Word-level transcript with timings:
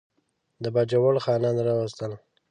د 0.63 0.65
باجوړ 0.75 1.15
خانان 1.25 1.55
راوستل. 1.67 2.11